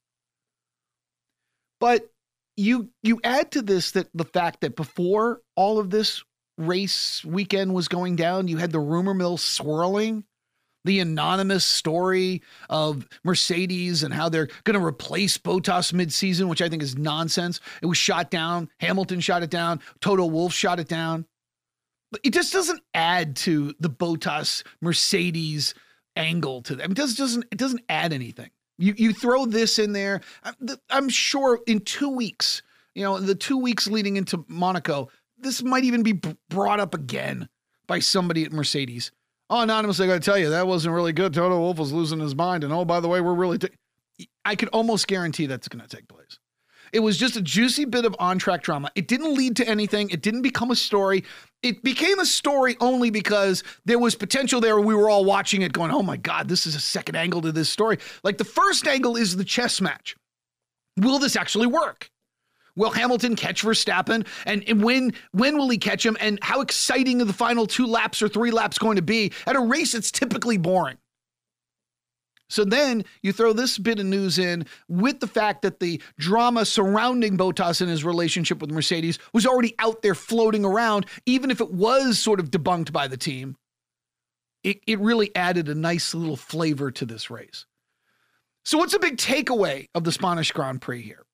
But 1.80 2.10
you 2.56 2.90
you 3.02 3.20
add 3.24 3.50
to 3.52 3.62
this 3.62 3.90
that 3.92 4.08
the 4.14 4.24
fact 4.24 4.60
that 4.60 4.76
before 4.76 5.40
all 5.56 5.78
of 5.78 5.90
this 5.90 6.22
race 6.58 7.24
weekend 7.24 7.74
was 7.74 7.88
going 7.88 8.16
down, 8.16 8.48
you 8.48 8.58
had 8.58 8.72
the 8.72 8.80
rumor 8.80 9.14
mill 9.14 9.36
swirling. 9.36 10.24
The 10.86 11.00
anonymous 11.00 11.64
story 11.64 12.42
of 12.68 13.08
Mercedes 13.24 14.02
and 14.02 14.12
how 14.12 14.28
they're 14.28 14.48
going 14.64 14.78
to 14.78 14.84
replace 14.84 15.38
Bottas 15.38 15.94
midseason, 15.94 16.46
which 16.48 16.60
I 16.60 16.68
think 16.68 16.82
is 16.82 16.98
nonsense. 16.98 17.58
It 17.80 17.86
was 17.86 17.96
shot 17.96 18.30
down. 18.30 18.68
Hamilton 18.80 19.20
shot 19.20 19.42
it 19.42 19.48
down. 19.48 19.80
Toto 20.02 20.26
Wolff 20.26 20.52
shot 20.52 20.78
it 20.78 20.88
down. 20.88 21.24
But 22.12 22.20
it 22.22 22.34
just 22.34 22.52
doesn't 22.52 22.82
add 22.92 23.34
to 23.36 23.74
the 23.80 23.88
Bottas 23.88 24.62
Mercedes 24.82 25.72
angle 26.16 26.60
to 26.62 26.76
them. 26.76 26.90
It 26.90 26.96
does, 26.96 27.14
doesn't 27.14 27.46
it 27.50 27.58
doesn't 27.58 27.82
add 27.88 28.12
anything. 28.12 28.50
You 28.78 28.94
you 28.96 29.12
throw 29.12 29.46
this 29.46 29.78
in 29.78 29.92
there. 29.92 30.20
I'm 30.90 31.08
sure 31.08 31.60
in 31.66 31.80
two 31.80 32.10
weeks, 32.10 32.62
you 32.94 33.04
know, 33.04 33.18
the 33.18 33.34
two 33.34 33.58
weeks 33.58 33.86
leading 33.86 34.16
into 34.16 34.44
Monaco, 34.48 35.08
this 35.44 35.62
might 35.62 35.84
even 35.84 36.02
be 36.02 36.20
brought 36.48 36.80
up 36.80 36.94
again 36.94 37.48
by 37.86 38.00
somebody 38.00 38.44
at 38.44 38.52
Mercedes. 38.52 39.12
Oh, 39.50 39.60
anonymously, 39.60 40.06
I 40.06 40.08
got 40.08 40.14
to 40.14 40.20
tell 40.20 40.38
you, 40.38 40.50
that 40.50 40.66
wasn't 40.66 40.94
really 40.94 41.12
good. 41.12 41.34
Toto 41.34 41.58
Wolff 41.58 41.78
was 41.78 41.92
losing 41.92 42.18
his 42.18 42.34
mind. 42.34 42.64
And 42.64 42.72
oh, 42.72 42.84
by 42.84 43.00
the 43.00 43.08
way, 43.08 43.20
we're 43.20 43.34
really. 43.34 43.58
T-. 43.58 43.68
I 44.44 44.56
could 44.56 44.70
almost 44.70 45.06
guarantee 45.06 45.46
that's 45.46 45.68
going 45.68 45.86
to 45.86 45.96
take 45.96 46.08
place. 46.08 46.38
It 46.92 47.00
was 47.00 47.16
just 47.18 47.36
a 47.36 47.42
juicy 47.42 47.86
bit 47.86 48.04
of 48.04 48.14
on 48.20 48.38
track 48.38 48.62
drama. 48.62 48.90
It 48.94 49.08
didn't 49.08 49.34
lead 49.34 49.56
to 49.56 49.68
anything, 49.68 50.10
it 50.10 50.22
didn't 50.22 50.42
become 50.42 50.70
a 50.70 50.76
story. 50.76 51.24
It 51.62 51.82
became 51.82 52.20
a 52.20 52.26
story 52.26 52.76
only 52.80 53.10
because 53.10 53.64
there 53.84 53.98
was 53.98 54.14
potential 54.14 54.60
there. 54.60 54.78
We 54.78 54.94
were 54.94 55.10
all 55.10 55.24
watching 55.24 55.62
it 55.62 55.72
going, 55.72 55.90
oh 55.90 56.02
my 56.02 56.16
God, 56.16 56.46
this 56.46 56.66
is 56.66 56.76
a 56.76 56.80
second 56.80 57.16
angle 57.16 57.40
to 57.42 57.50
this 57.52 57.68
story. 57.68 57.98
Like 58.22 58.38
the 58.38 58.44
first 58.44 58.86
angle 58.86 59.16
is 59.16 59.36
the 59.36 59.44
chess 59.44 59.80
match. 59.80 60.14
Will 60.96 61.18
this 61.18 61.34
actually 61.34 61.66
work? 61.66 62.10
Will 62.76 62.90
Hamilton 62.90 63.36
catch 63.36 63.62
Verstappen? 63.62 64.26
And, 64.46 64.64
and 64.68 64.82
when 64.82 65.12
when 65.32 65.56
will 65.56 65.68
he 65.68 65.78
catch 65.78 66.04
him? 66.04 66.16
And 66.20 66.38
how 66.42 66.60
exciting 66.60 67.20
are 67.20 67.24
the 67.24 67.32
final 67.32 67.66
two 67.66 67.86
laps 67.86 68.20
or 68.22 68.28
three 68.28 68.50
laps 68.50 68.78
going 68.78 68.96
to 68.96 69.02
be? 69.02 69.32
At 69.46 69.56
a 69.56 69.60
race, 69.60 69.94
it's 69.94 70.10
typically 70.10 70.56
boring. 70.56 70.98
So 72.50 72.64
then 72.64 73.04
you 73.22 73.32
throw 73.32 73.52
this 73.52 73.78
bit 73.78 73.98
of 73.98 74.06
news 74.06 74.38
in 74.38 74.66
with 74.88 75.20
the 75.20 75.26
fact 75.26 75.62
that 75.62 75.80
the 75.80 76.00
drama 76.18 76.64
surrounding 76.64 77.38
Bottas 77.38 77.80
and 77.80 77.90
his 77.90 78.04
relationship 78.04 78.60
with 78.60 78.70
Mercedes 78.70 79.18
was 79.32 79.46
already 79.46 79.74
out 79.78 80.02
there 80.02 80.14
floating 80.14 80.64
around, 80.64 81.06
even 81.26 81.50
if 81.50 81.60
it 81.60 81.72
was 81.72 82.18
sort 82.18 82.40
of 82.40 82.50
debunked 82.50 82.92
by 82.92 83.08
the 83.08 83.16
team. 83.16 83.56
It, 84.62 84.80
it 84.86 85.00
really 85.00 85.34
added 85.34 85.68
a 85.68 85.74
nice 85.74 86.14
little 86.14 86.36
flavor 86.36 86.90
to 86.92 87.04
this 87.04 87.30
race. 87.30 87.66
So, 88.64 88.78
what's 88.78 88.92
the 88.92 88.98
big 88.98 89.18
takeaway 89.18 89.88
of 89.94 90.04
the 90.04 90.12
Spanish 90.12 90.52
Grand 90.52 90.80
Prix 90.80 91.02
here? 91.02 91.26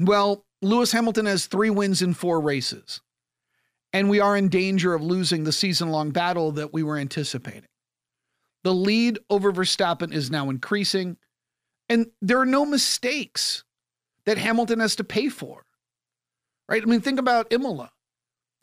Well, 0.00 0.46
Lewis 0.62 0.92
Hamilton 0.92 1.26
has 1.26 1.44
three 1.44 1.68
wins 1.68 2.00
in 2.00 2.14
four 2.14 2.40
races, 2.40 3.02
and 3.92 4.08
we 4.08 4.18
are 4.18 4.34
in 4.34 4.48
danger 4.48 4.94
of 4.94 5.02
losing 5.02 5.44
the 5.44 5.52
season 5.52 5.90
long 5.90 6.10
battle 6.10 6.52
that 6.52 6.72
we 6.72 6.82
were 6.82 6.96
anticipating. 6.96 7.68
The 8.64 8.72
lead 8.72 9.18
over 9.28 9.52
Verstappen 9.52 10.12
is 10.12 10.30
now 10.30 10.48
increasing, 10.48 11.18
and 11.90 12.06
there 12.22 12.40
are 12.40 12.46
no 12.46 12.64
mistakes 12.64 13.62
that 14.24 14.38
Hamilton 14.38 14.80
has 14.80 14.96
to 14.96 15.04
pay 15.04 15.28
for. 15.28 15.64
Right? 16.66 16.82
I 16.82 16.86
mean, 16.86 17.00
think 17.02 17.18
about 17.18 17.52
Imola. 17.52 17.90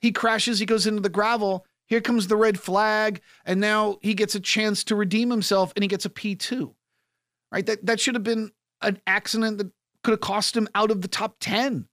He 0.01 0.11
crashes, 0.11 0.59
he 0.59 0.65
goes 0.65 0.87
into 0.87 1.01
the 1.01 1.09
gravel. 1.09 1.65
Here 1.87 2.01
comes 2.01 2.27
the 2.27 2.35
red 2.35 2.59
flag, 2.59 3.21
and 3.45 3.59
now 3.59 3.97
he 4.01 4.13
gets 4.13 4.35
a 4.35 4.39
chance 4.39 4.83
to 4.85 4.95
redeem 4.95 5.29
himself 5.29 5.71
and 5.75 5.83
he 5.83 5.87
gets 5.87 6.05
a 6.05 6.09
P2. 6.09 6.73
Right? 7.51 7.65
That 7.65 7.85
that 7.85 7.99
should 7.99 8.15
have 8.15 8.23
been 8.23 8.51
an 8.81 8.99
accident 9.07 9.57
that 9.57 9.71
could 10.07 10.13
have 10.13 10.21
cost 10.21 10.55
him 10.55 10.69
out 10.73 10.89
of 10.89 11.01
the 11.01 11.07
top 11.09 11.35
10. 11.41 11.85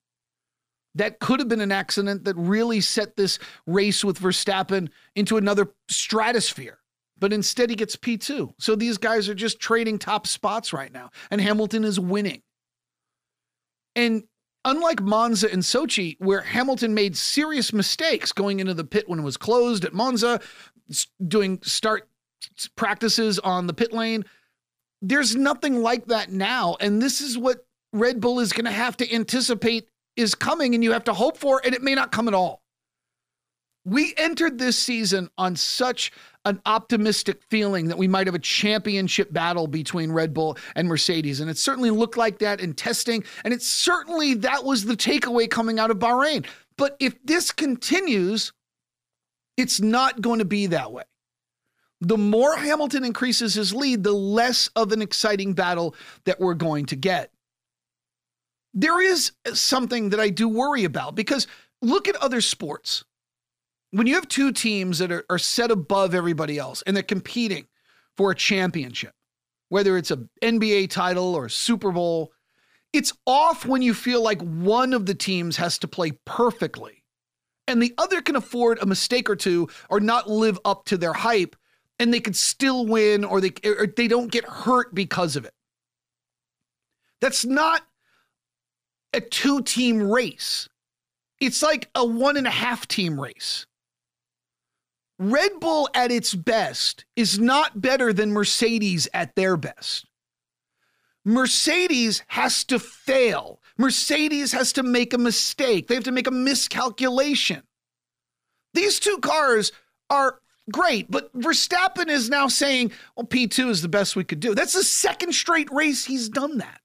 That 0.95 1.19
could 1.19 1.41
have 1.41 1.49
been 1.49 1.61
an 1.61 1.73
accident 1.73 2.23
that 2.27 2.37
really 2.37 2.81
set 2.81 3.17
this 3.17 3.41
race 3.67 4.05
with 4.05 4.21
Verstappen 4.21 4.89
into 5.17 5.37
another 5.37 5.75
stratosphere. 5.89 6.79
But 7.19 7.33
instead, 7.33 7.71
he 7.71 7.75
gets 7.75 7.97
P2. 7.97 8.55
So 8.61 8.77
these 8.77 8.99
guys 8.99 9.29
are 9.29 9.35
just 9.35 9.59
trading 9.59 9.99
top 9.99 10.29
spots 10.29 10.73
right 10.73 10.93
now, 10.93 11.11
and 11.33 11.41
Hamilton 11.41 11.83
is 11.83 11.99
winning. 11.99 12.43
And 13.97 14.23
unlike 14.65 15.03
Monza 15.03 15.53
and 15.53 15.63
Sochi, 15.63 16.15
where 16.21 16.43
Hamilton 16.43 16.95
made 16.95 17.17
serious 17.17 17.73
mistakes 17.73 18.31
going 18.31 18.61
into 18.61 18.75
the 18.75 18.85
pit 18.85 19.09
when 19.09 19.19
it 19.19 19.25
was 19.25 19.37
closed 19.37 19.85
at 19.85 19.93
Monza, 19.93 20.41
doing 21.27 21.59
start 21.65 22.09
practices 22.77 23.41
on 23.41 23.67
the 23.67 23.75
pit 23.75 23.93
lane, 23.93 24.25
there's 25.03 25.35
nothing 25.35 25.83
like 25.83 26.07
that 26.07 26.31
now. 26.31 26.77
And 26.79 27.03
this 27.03 27.21
is 27.21 27.37
what 27.37 27.67
Red 27.95 28.21
Bull 28.21 28.41
is 28.41 28.53
going 28.53 28.65
to 28.65 28.73
have 28.73 28.97
to 28.99 29.15
anticipate 29.15 29.89
is 30.17 30.35
coming 30.35 30.75
and 30.75 30.83
you 30.83 30.93
have 30.93 31.05
to 31.05 31.15
hope 31.15 31.39
for, 31.39 31.63
and 31.65 31.75
it 31.75 31.83
may 31.83 31.95
not 31.95 32.13
come 32.13 32.29
at 32.29 32.35
all. 32.35 32.63
We 33.87 34.15
entered 34.17 34.59
this 34.59 34.79
season 34.79 35.31
on 35.37 35.57
such 35.57 36.11
an 36.45 36.61
optimistic 36.67 37.43
feeling 37.51 37.89
that 37.89 37.99
we 37.99 38.09
might 38.09 38.27
have 38.27 38.35
a 38.35 38.41
championship 38.41 39.33
battle 39.33 39.67
between 39.67 40.11
Red 40.11 40.33
Bull 40.33 40.57
and 40.75 40.89
Mercedes. 40.89 41.41
And 41.41 41.51
it 41.51 41.59
certainly 41.59 41.91
looked 41.91 42.17
like 42.17 42.39
that 42.39 42.61
in 42.61 42.73
testing. 42.73 43.25
And 43.45 43.53
it 43.53 43.63
certainly 43.63 44.35
that 44.35 44.65
was 44.65 44.85
the 44.85 44.97
takeaway 44.97 45.49
coming 45.49 45.79
out 45.79 45.91
of 45.91 45.99
Bahrain. 45.99 46.47
But 46.77 46.97
if 46.99 47.15
this 47.25 47.53
continues, 47.53 48.53
it's 49.57 49.81
not 49.81 50.21
going 50.21 50.39
to 50.39 50.45
be 50.45 50.67
that 50.69 50.91
way. 50.91 51.05
The 52.01 52.19
more 52.19 52.57
Hamilton 52.57 53.05
increases 53.05 53.55
his 53.55 53.75
lead, 53.75 54.03
the 54.03 54.13
less 54.13 54.69
of 54.77 54.93
an 54.93 55.03
exciting 55.03 55.53
battle 55.53 55.95
that 56.25 56.41
we're 56.41 56.55
going 56.55 56.87
to 56.87 56.97
get 56.97 57.31
there 58.75 59.01
is 59.01 59.33
something 59.53 60.11
that 60.11 60.21
I 60.21 60.31
do 60.31 60.49
worry 60.49 60.85
about 60.85 61.15
because 61.15 61.47
look 61.81 62.09
at 62.09 62.17
other 62.17 62.41
sports. 62.41 63.05
When 63.93 64.09
you 64.09 64.15
have 64.17 64.27
two 64.27 64.53
teams 64.53 64.99
that 64.99 65.13
are, 65.13 65.25
are 65.31 65.39
set 65.39 65.71
above 65.71 66.15
everybody 66.15 66.59
else 66.59 66.83
and 66.83 66.97
they're 66.97 67.05
competing 67.05 67.67
for 68.17 68.33
a 68.33 68.35
championship, 68.35 69.13
whether 69.69 69.97
it's 69.97 70.11
an 70.11 70.29
NBA 70.43 70.91
title 70.91 71.35
or 71.35 71.47
a 71.47 71.51
Super 71.51 71.93
Bowl, 71.93 72.33
it's 72.93 73.13
off 73.27 73.65
when 73.65 73.83
you 73.83 73.95
feel 73.95 74.23
like 74.23 74.43
one 74.43 74.93
of 74.93 75.07
the 75.07 75.15
teams 75.15 75.57
has 75.57 75.79
to 75.79 75.89
play 75.89 76.13
perfectly 76.25 77.05
and 77.67 77.83
the 77.83 77.95
other 77.99 78.21
can 78.21 78.37
afford 78.37 78.79
a 78.81 78.87
mistake 78.87 79.31
or 79.31 79.37
two 79.37 79.69
or 79.89 80.01
not 80.01 80.29
live 80.29 80.59
up 80.65 80.85
to 80.87 80.97
their 80.97 81.13
hype 81.13 81.57
and 81.99 82.13
they 82.13 82.21
could 82.21 82.37
still 82.37 82.87
win 82.87 83.25
or 83.25 83.41
they 83.41 83.53
or 83.65 83.87
they 83.87 84.09
don't 84.09 84.33
get 84.33 84.45
hurt 84.45 84.95
because 84.95 85.37
of 85.37 85.45
it. 85.45 85.55
That's 87.21 87.45
not 87.45 87.87
a 89.15 89.21
two 89.21 89.63
team 89.63 90.03
race. 90.11 90.69
It's 91.41 91.63
like 91.63 91.89
a 91.95 92.05
one 92.05 92.37
and 92.37 92.47
a 92.47 92.51
half 92.51 92.87
team 92.87 93.21
race. 93.21 93.67
Red 95.19 95.61
Bull 95.61 95.89
at 95.95 96.11
its 96.11 96.35
best 96.35 97.05
is 97.15 97.39
not 97.39 97.81
better 97.81 98.13
than 98.13 98.33
Mercedes 98.33 99.09
at 99.15 99.37
their 99.37 99.57
best. 99.57 100.07
Mercedes 101.25 102.23
has 102.29 102.65
to 102.65 102.79
fail. 102.79 103.61
Mercedes 103.79 104.53
has 104.53 104.73
to 104.75 104.83
make 104.83 105.15
a 105.15 105.19
mistake. 105.19 105.87
They 105.87 105.95
have 105.95 106.05
to 106.05 106.13
make 106.13 106.27
a 106.27 106.33
miscalculation. 106.33 107.63
These 108.75 109.01
two 109.01 109.19
cars 109.19 109.73
are 110.11 110.41
great, 110.71 111.11
but 111.11 111.33
Verstappen 111.39 112.09
is 112.09 112.29
now 112.29 112.49
saying, 112.49 112.93
well, 113.17 113.27
P2 113.27 113.71
is 113.71 113.83
the 113.83 113.89
best 113.89 114.17
we 114.17 114.25
could 114.25 114.41
do. 114.41 114.55
That's 114.55 114.75
the 114.75 114.83
second 114.83 115.33
straight 115.33 115.71
race 115.71 116.05
he's 116.05 116.29
done 116.29 116.59
that. 116.59 116.84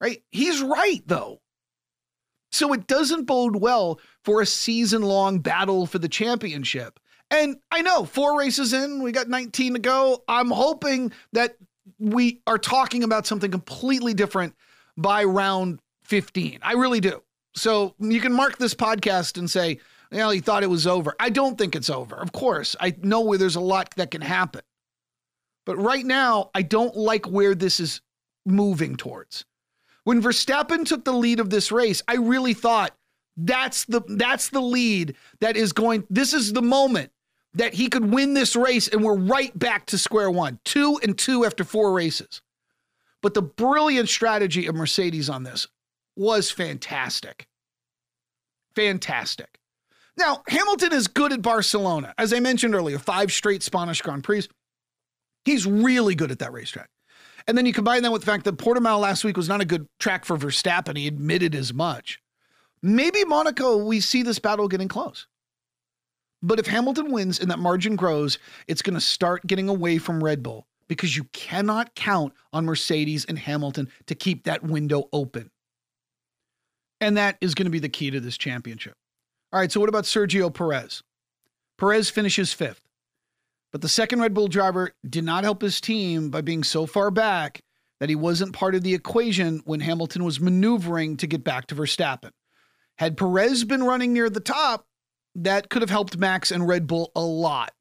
Right? 0.00 0.22
He's 0.30 0.62
right, 0.62 1.02
though. 1.06 1.40
So 2.52 2.72
it 2.72 2.86
doesn't 2.86 3.24
bode 3.24 3.56
well 3.56 4.00
for 4.24 4.40
a 4.40 4.46
season 4.46 5.02
long 5.02 5.38
battle 5.38 5.86
for 5.86 5.98
the 5.98 6.08
championship. 6.08 6.98
And 7.30 7.58
I 7.70 7.82
know 7.82 8.04
four 8.04 8.36
races 8.36 8.72
in, 8.72 9.02
we 9.02 9.12
got 9.12 9.28
19 9.28 9.74
to 9.74 9.78
go. 9.78 10.24
I'm 10.26 10.50
hoping 10.50 11.12
that 11.32 11.56
we 11.98 12.40
are 12.46 12.58
talking 12.58 13.04
about 13.04 13.26
something 13.26 13.50
completely 13.50 14.14
different 14.14 14.54
by 14.96 15.24
round 15.24 15.80
15. 16.04 16.58
I 16.62 16.72
really 16.72 17.00
do. 17.00 17.22
So 17.54 17.94
you 17.98 18.20
can 18.20 18.32
mark 18.32 18.58
this 18.58 18.74
podcast 18.74 19.38
and 19.38 19.48
say, 19.48 19.78
well, 20.10 20.30
he 20.30 20.40
thought 20.40 20.64
it 20.64 20.70
was 20.70 20.86
over. 20.86 21.14
I 21.20 21.30
don't 21.30 21.56
think 21.56 21.76
it's 21.76 21.90
over. 21.90 22.16
Of 22.16 22.32
course, 22.32 22.74
I 22.80 22.96
know 23.00 23.20
where 23.20 23.38
there's 23.38 23.56
a 23.56 23.60
lot 23.60 23.94
that 23.96 24.10
can 24.10 24.22
happen. 24.22 24.62
But 25.66 25.76
right 25.76 26.04
now, 26.04 26.50
I 26.54 26.62
don't 26.62 26.96
like 26.96 27.26
where 27.26 27.54
this 27.54 27.78
is 27.78 28.00
moving 28.44 28.96
towards. 28.96 29.44
When 30.10 30.20
Verstappen 30.20 30.84
took 30.84 31.04
the 31.04 31.12
lead 31.12 31.38
of 31.38 31.50
this 31.50 31.70
race, 31.70 32.02
I 32.08 32.16
really 32.16 32.52
thought 32.52 32.96
that's 33.36 33.84
the 33.84 34.00
that's 34.08 34.48
the 34.48 34.60
lead 34.60 35.14
that 35.38 35.56
is 35.56 35.72
going 35.72 36.02
this 36.10 36.34
is 36.34 36.52
the 36.52 36.62
moment 36.62 37.12
that 37.54 37.74
he 37.74 37.88
could 37.88 38.12
win 38.12 38.34
this 38.34 38.56
race 38.56 38.88
and 38.88 39.04
we're 39.04 39.16
right 39.16 39.56
back 39.56 39.86
to 39.86 39.98
square 39.98 40.28
one. 40.28 40.58
2 40.64 40.98
and 41.04 41.16
2 41.16 41.44
after 41.44 41.62
4 41.62 41.92
races. 41.92 42.42
But 43.22 43.34
the 43.34 43.42
brilliant 43.42 44.08
strategy 44.08 44.66
of 44.66 44.74
Mercedes 44.74 45.30
on 45.30 45.44
this 45.44 45.68
was 46.16 46.50
fantastic. 46.50 47.46
Fantastic. 48.74 49.60
Now, 50.16 50.42
Hamilton 50.48 50.92
is 50.92 51.06
good 51.06 51.32
at 51.32 51.40
Barcelona. 51.40 52.14
As 52.18 52.32
I 52.32 52.40
mentioned 52.40 52.74
earlier, 52.74 52.98
five 52.98 53.30
straight 53.30 53.62
Spanish 53.62 54.02
Grand 54.02 54.24
Prix. 54.24 54.48
He's 55.44 55.66
really 55.66 56.16
good 56.16 56.32
at 56.32 56.40
that 56.40 56.52
racetrack. 56.52 56.90
And 57.46 57.56
then 57.56 57.66
you 57.66 57.72
combine 57.72 58.02
that 58.02 58.12
with 58.12 58.22
the 58.22 58.30
fact 58.30 58.44
that 58.44 58.56
Portimao 58.56 59.00
last 59.00 59.24
week 59.24 59.36
was 59.36 59.48
not 59.48 59.60
a 59.60 59.64
good 59.64 59.86
track 59.98 60.24
for 60.24 60.36
Verstappen. 60.36 60.96
He 60.96 61.06
admitted 61.06 61.54
as 61.54 61.72
much. 61.72 62.20
Maybe 62.82 63.24
Monaco, 63.24 63.84
we 63.84 64.00
see 64.00 64.22
this 64.22 64.38
battle 64.38 64.68
getting 64.68 64.88
close. 64.88 65.26
But 66.42 66.58
if 66.58 66.66
Hamilton 66.66 67.12
wins 67.12 67.38
and 67.38 67.50
that 67.50 67.58
margin 67.58 67.96
grows, 67.96 68.38
it's 68.66 68.82
going 68.82 68.94
to 68.94 69.00
start 69.00 69.46
getting 69.46 69.68
away 69.68 69.98
from 69.98 70.24
Red 70.24 70.42
Bull 70.42 70.66
because 70.88 71.16
you 71.16 71.24
cannot 71.32 71.94
count 71.94 72.32
on 72.52 72.64
Mercedes 72.64 73.24
and 73.26 73.38
Hamilton 73.38 73.88
to 74.06 74.14
keep 74.14 74.44
that 74.44 74.62
window 74.62 75.08
open. 75.12 75.50
And 77.00 77.16
that 77.16 77.36
is 77.40 77.54
going 77.54 77.66
to 77.66 77.70
be 77.70 77.78
the 77.78 77.88
key 77.88 78.10
to 78.10 78.20
this 78.20 78.38
championship. 78.38 78.94
All 79.52 79.60
right, 79.60 79.70
so 79.70 79.80
what 79.80 79.88
about 79.88 80.04
Sergio 80.04 80.52
Perez? 80.52 81.02
Perez 81.78 82.10
finishes 82.10 82.52
fifth. 82.52 82.89
But 83.72 83.82
the 83.82 83.88
second 83.88 84.20
Red 84.20 84.34
Bull 84.34 84.48
driver 84.48 84.92
did 85.08 85.24
not 85.24 85.44
help 85.44 85.62
his 85.62 85.80
team 85.80 86.30
by 86.30 86.40
being 86.40 86.64
so 86.64 86.86
far 86.86 87.10
back 87.10 87.62
that 88.00 88.08
he 88.08 88.16
wasn't 88.16 88.52
part 88.52 88.74
of 88.74 88.82
the 88.82 88.94
equation 88.94 89.60
when 89.64 89.80
Hamilton 89.80 90.24
was 90.24 90.40
maneuvering 90.40 91.16
to 91.18 91.26
get 91.26 91.44
back 91.44 91.66
to 91.66 91.74
Verstappen. 91.74 92.30
Had 92.98 93.16
Perez 93.16 93.64
been 93.64 93.84
running 93.84 94.12
near 94.12 94.28
the 94.28 94.40
top, 94.40 94.86
that 95.36 95.68
could 95.68 95.82
have 95.82 95.90
helped 95.90 96.18
Max 96.18 96.50
and 96.50 96.66
Red 96.66 96.86
Bull 96.86 97.12
a 97.14 97.20
lot. 97.20 97.72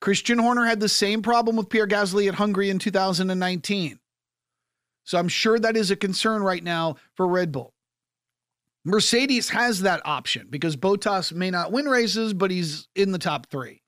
Christian 0.00 0.38
Horner 0.38 0.64
had 0.64 0.80
the 0.80 0.88
same 0.88 1.22
problem 1.22 1.56
with 1.56 1.68
Pierre 1.68 1.86
Gasly 1.86 2.28
at 2.28 2.34
Hungary 2.34 2.70
in 2.70 2.78
2019. 2.78 3.98
So 5.04 5.18
I'm 5.18 5.28
sure 5.28 5.58
that 5.58 5.76
is 5.76 5.90
a 5.90 5.96
concern 5.96 6.42
right 6.42 6.62
now 6.62 6.96
for 7.14 7.26
Red 7.26 7.52
Bull. 7.52 7.74
Mercedes 8.84 9.50
has 9.50 9.82
that 9.82 10.00
option 10.04 10.46
because 10.48 10.76
Bottas 10.76 11.32
may 11.32 11.50
not 11.50 11.72
win 11.72 11.86
races, 11.86 12.32
but 12.32 12.50
he's 12.50 12.88
in 12.94 13.12
the 13.12 13.18
top 13.18 13.46
three. 13.50 13.79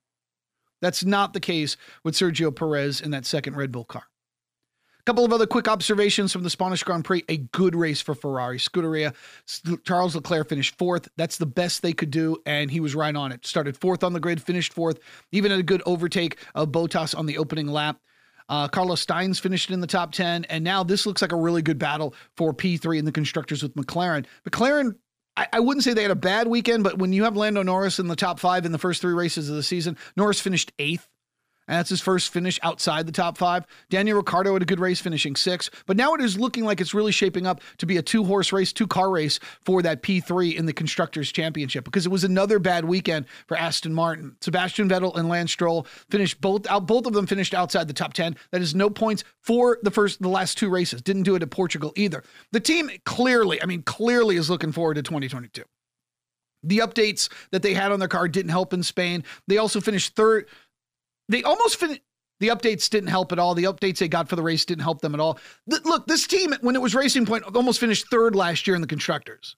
That's 0.82 1.04
not 1.04 1.32
the 1.32 1.40
case 1.40 1.78
with 2.04 2.14
Sergio 2.14 2.54
Perez 2.54 3.00
in 3.00 3.12
that 3.12 3.24
second 3.24 3.56
Red 3.56 3.72
Bull 3.72 3.84
car. 3.84 4.04
A 4.98 5.04
couple 5.04 5.24
of 5.24 5.32
other 5.32 5.46
quick 5.46 5.66
observations 5.66 6.32
from 6.32 6.44
the 6.44 6.50
Spanish 6.50 6.84
Grand 6.84 7.04
Prix. 7.04 7.24
A 7.28 7.38
good 7.38 7.74
race 7.74 8.00
for 8.00 8.14
Ferrari. 8.14 8.58
Scuderia, 8.58 9.14
Charles 9.84 10.14
Leclerc 10.14 10.48
finished 10.48 10.78
fourth. 10.78 11.08
That's 11.16 11.38
the 11.38 11.46
best 11.46 11.82
they 11.82 11.92
could 11.92 12.12
do, 12.12 12.36
and 12.46 12.70
he 12.70 12.78
was 12.78 12.94
right 12.94 13.16
on 13.16 13.32
it. 13.32 13.44
Started 13.44 13.76
fourth 13.76 14.04
on 14.04 14.12
the 14.12 14.20
grid, 14.20 14.40
finished 14.40 14.72
fourth, 14.72 15.00
even 15.32 15.50
had 15.50 15.58
a 15.58 15.64
good 15.64 15.82
overtake 15.86 16.38
of 16.54 16.68
Bottas 16.68 17.18
on 17.18 17.26
the 17.26 17.38
opening 17.38 17.66
lap. 17.66 17.98
Uh, 18.48 18.68
Carlos 18.68 19.04
Sainz 19.04 19.40
finished 19.40 19.70
in 19.70 19.80
the 19.80 19.86
top 19.86 20.12
10, 20.12 20.44
and 20.44 20.62
now 20.62 20.84
this 20.84 21.06
looks 21.06 21.22
like 21.22 21.32
a 21.32 21.36
really 21.36 21.62
good 21.62 21.78
battle 21.78 22.14
for 22.36 22.52
P3 22.52 22.98
and 22.98 23.06
the 23.06 23.12
constructors 23.12 23.62
with 23.62 23.74
McLaren. 23.74 24.26
McLaren 24.48 24.94
I, 25.42 25.56
I 25.56 25.60
wouldn't 25.60 25.82
say 25.82 25.92
they 25.92 26.02
had 26.02 26.10
a 26.10 26.16
bad 26.16 26.46
weekend, 26.46 26.84
but 26.84 26.98
when 26.98 27.12
you 27.12 27.24
have 27.24 27.36
Lando 27.36 27.62
Norris 27.62 27.98
in 27.98 28.06
the 28.06 28.16
top 28.16 28.38
five 28.38 28.64
in 28.64 28.72
the 28.72 28.78
first 28.78 29.00
three 29.00 29.12
races 29.12 29.50
of 29.50 29.56
the 29.56 29.62
season, 29.62 29.96
Norris 30.16 30.40
finished 30.40 30.72
eighth. 30.78 31.08
And 31.72 31.78
that's 31.78 31.88
his 31.88 32.02
first 32.02 32.30
finish 32.30 32.60
outside 32.62 33.06
the 33.06 33.12
top 33.12 33.38
five. 33.38 33.64
Daniel 33.88 34.18
Ricciardo 34.18 34.52
had 34.52 34.60
a 34.60 34.66
good 34.66 34.78
race, 34.78 35.00
finishing 35.00 35.34
six. 35.34 35.70
But 35.86 35.96
now 35.96 36.12
it 36.12 36.20
is 36.20 36.38
looking 36.38 36.66
like 36.66 36.82
it's 36.82 36.92
really 36.92 37.12
shaping 37.12 37.46
up 37.46 37.62
to 37.78 37.86
be 37.86 37.96
a 37.96 38.02
two 38.02 38.24
horse 38.24 38.52
race, 38.52 38.74
two 38.74 38.86
car 38.86 39.08
race 39.08 39.40
for 39.64 39.80
that 39.80 40.02
P3 40.02 40.54
in 40.54 40.66
the 40.66 40.74
Constructors' 40.74 41.32
Championship 41.32 41.86
because 41.86 42.04
it 42.04 42.10
was 42.10 42.24
another 42.24 42.58
bad 42.58 42.84
weekend 42.84 43.24
for 43.46 43.56
Aston 43.56 43.94
Martin. 43.94 44.36
Sebastian 44.42 44.86
Vettel 44.86 45.16
and 45.16 45.30
Lance 45.30 45.50
Stroll 45.50 45.86
finished 46.10 46.42
both 46.42 46.66
out, 46.66 46.86
both 46.86 47.06
of 47.06 47.14
them 47.14 47.26
finished 47.26 47.54
outside 47.54 47.88
the 47.88 47.94
top 47.94 48.12
10. 48.12 48.36
That 48.50 48.60
is 48.60 48.74
no 48.74 48.90
points 48.90 49.24
for 49.40 49.78
the 49.82 49.90
first, 49.90 50.20
the 50.20 50.28
last 50.28 50.58
two 50.58 50.68
races. 50.68 51.00
Didn't 51.00 51.22
do 51.22 51.36
it 51.36 51.42
at 51.42 51.50
Portugal 51.50 51.94
either. 51.96 52.22
The 52.50 52.60
team 52.60 52.90
clearly, 53.06 53.62
I 53.62 53.64
mean, 53.64 53.82
clearly 53.82 54.36
is 54.36 54.50
looking 54.50 54.72
forward 54.72 54.96
to 54.96 55.02
2022. 55.02 55.62
The 56.64 56.78
updates 56.78 57.28
that 57.50 57.62
they 57.62 57.74
had 57.74 57.92
on 57.92 57.98
their 57.98 58.08
car 58.08 58.28
didn't 58.28 58.50
help 58.50 58.72
in 58.72 58.82
Spain. 58.82 59.24
They 59.48 59.58
also 59.58 59.80
finished 59.80 60.14
third 60.14 60.46
they 61.32 61.42
almost 61.42 61.76
finished. 61.76 62.00
The 62.40 62.48
updates 62.48 62.90
didn't 62.90 63.08
help 63.08 63.30
at 63.30 63.38
all. 63.38 63.54
The 63.54 63.64
updates 63.64 63.98
they 63.98 64.08
got 64.08 64.28
for 64.28 64.34
the 64.34 64.42
race 64.42 64.64
didn't 64.64 64.82
help 64.82 65.00
them 65.00 65.14
at 65.14 65.20
all. 65.20 65.38
Th- 65.70 65.84
look, 65.84 66.06
this 66.08 66.26
team, 66.26 66.52
when 66.60 66.74
it 66.74 66.82
was 66.82 66.92
Racing 66.94 67.24
Point, 67.24 67.44
almost 67.54 67.78
finished 67.78 68.08
third 68.10 68.34
last 68.34 68.66
year 68.66 68.74
in 68.74 68.82
the 68.82 68.88
constructors. 68.88 69.54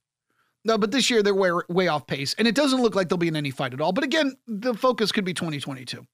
No, 0.67 0.77
but 0.77 0.91
this 0.91 1.09
year 1.09 1.23
they're 1.23 1.35
way, 1.35 1.51
way 1.69 1.89
off 1.89 2.07
pace, 2.07 2.35
and 2.39 2.47
it 2.47 2.55
doesn't 2.55 2.81
look 2.83 2.95
like 2.95 3.09
they'll 3.09 3.19
be 3.19 3.29
in 3.29 3.37
any 3.37 3.51
fight 3.51 3.73
at 3.73 3.81
all. 3.81 3.93
But 3.93 4.05
again, 4.05 4.35
the 4.47 4.75
focus 4.75 5.13
could 5.13 5.25
be 5.25 5.35
2022. 5.35 6.07